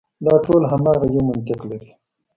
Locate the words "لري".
1.71-1.89